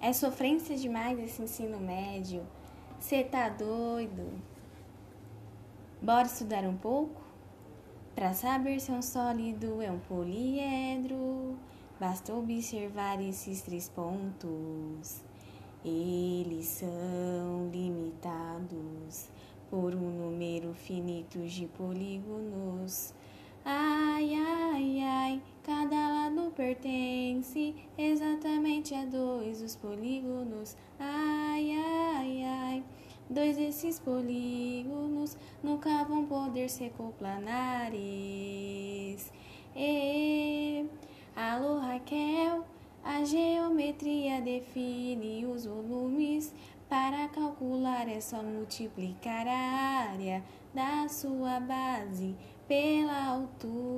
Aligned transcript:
É 0.00 0.12
sofrência 0.12 0.76
demais 0.76 1.18
esse 1.18 1.42
ensino 1.42 1.80
médio. 1.80 2.46
Cê 3.00 3.24
tá 3.24 3.48
doido? 3.48 4.30
Bora 6.00 6.26
estudar 6.26 6.62
um 6.62 6.76
pouco? 6.76 7.20
Pra 8.14 8.32
saber 8.32 8.80
se 8.80 8.92
um 8.92 9.02
sólido 9.02 9.82
é 9.82 9.90
um 9.90 9.98
poliedro, 9.98 11.58
basta 11.98 12.32
observar 12.32 13.20
esses 13.20 13.62
três 13.62 13.88
pontos. 13.88 15.20
Eles 15.84 16.66
são 16.66 17.68
limitados 17.72 19.28
por 19.68 19.96
um 19.96 20.10
número 20.10 20.74
finito 20.74 21.40
de 21.40 21.66
polígonos. 21.66 23.12
Pertence 26.58 27.72
exatamente 27.96 28.92
a 28.92 29.04
dois 29.04 29.60
dos 29.62 29.76
polígonos. 29.76 30.76
Ai, 30.98 31.70
ai, 31.70 32.42
ai, 32.42 32.84
dois 33.30 33.56
desses 33.56 34.00
polígonos 34.00 35.36
nunca 35.62 36.02
vão 36.02 36.26
poder 36.26 36.68
ser 36.68 36.90
coplanares. 36.96 37.92
E, 39.76 40.84
alô 41.36 41.78
Raquel, 41.78 42.64
a 43.04 43.24
geometria 43.24 44.40
define 44.40 45.46
os 45.46 45.64
volumes. 45.64 46.52
Para 46.88 47.28
calcular 47.28 48.08
é 48.08 48.18
só 48.18 48.42
multiplicar 48.42 49.46
a 49.46 50.10
área 50.10 50.42
da 50.74 51.06
sua 51.08 51.60
base 51.60 52.34
pela 52.66 53.26
altura. 53.26 53.97